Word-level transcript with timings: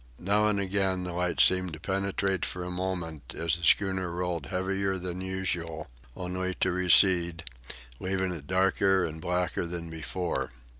Now 0.17 0.47
and 0.47 0.59
again, 0.59 1.03
the 1.03 1.13
light 1.13 1.39
seemed 1.39 1.73
to 1.73 1.79
penetrate 1.79 2.43
for 2.43 2.63
a 2.63 2.71
moment 2.71 3.35
as 3.35 3.55
the 3.57 3.63
schooner 3.63 4.09
rolled 4.09 4.47
heavier 4.47 4.97
than 4.97 5.21
usual, 5.21 5.91
only 6.17 6.55
to 6.55 6.71
recede, 6.71 7.43
leaving 7.99 8.31
it 8.33 8.47
darker 8.47 9.05
and 9.05 9.21
blacker 9.21 9.67
than 9.67 9.91
before. 9.91 10.49